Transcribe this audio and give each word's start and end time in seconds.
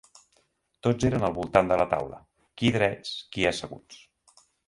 Tots 0.87 1.05
eren 1.09 1.25
al 1.27 1.35
voltant 1.35 1.69
de 1.73 1.77
la 1.81 1.85
taula, 1.91 2.17
qui 2.61 2.73
drets, 2.79 3.13
qui 3.37 3.47
asseguts. 3.53 4.43